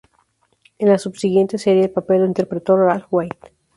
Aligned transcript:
En 0.79 0.89
la 0.89 0.97
subsiguiente 0.97 1.59
serie 1.59 1.83
el 1.83 1.91
papel 1.91 2.21
lo 2.21 2.25
interpretó 2.25 2.75
Ralph 2.75 3.05
Waite. 3.13 3.51